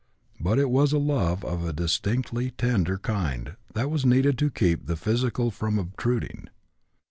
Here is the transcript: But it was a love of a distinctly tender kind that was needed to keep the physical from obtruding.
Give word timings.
But 0.39 0.57
it 0.57 0.71
was 0.71 0.93
a 0.93 0.97
love 0.97 1.45
of 1.45 1.63
a 1.63 1.71
distinctly 1.71 2.49
tender 2.49 2.97
kind 2.97 3.55
that 3.75 3.91
was 3.91 4.03
needed 4.03 4.35
to 4.39 4.49
keep 4.49 4.87
the 4.87 4.95
physical 4.97 5.51
from 5.51 5.77
obtruding. 5.77 6.49